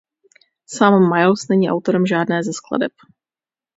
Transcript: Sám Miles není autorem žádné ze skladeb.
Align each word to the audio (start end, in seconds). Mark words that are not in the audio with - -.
Sám 0.65 1.09
Miles 1.09 1.47
není 1.49 1.69
autorem 1.69 2.05
žádné 2.05 2.43
ze 2.43 2.53
skladeb. 2.53 2.91